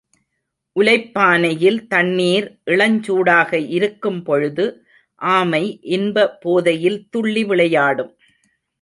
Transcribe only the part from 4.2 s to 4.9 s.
பொழுது